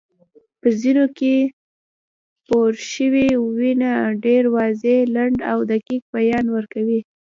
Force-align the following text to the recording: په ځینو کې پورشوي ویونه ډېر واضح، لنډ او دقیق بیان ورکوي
په 0.61 0.67
ځینو 0.81 1.05
کې 1.17 1.35
پورشوي 2.47 3.27
ویونه 3.55 3.91
ډېر 4.25 4.43
واضح، 4.55 4.97
لنډ 5.15 5.37
او 5.51 5.59
دقیق 5.71 6.03
بیان 6.15 6.45
ورکوي 6.55 6.99